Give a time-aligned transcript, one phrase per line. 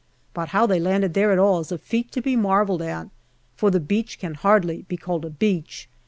[0.33, 3.09] But how they landed there at all is a feat to be marvelled at,
[3.55, 5.87] for the beach can hardly be called a beach.